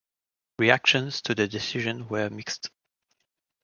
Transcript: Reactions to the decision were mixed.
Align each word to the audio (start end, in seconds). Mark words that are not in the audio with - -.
Reactions 0.57 1.21
to 1.21 1.35
the 1.35 1.47
decision 1.47 2.07
were 2.07 2.27
mixed. 2.31 2.71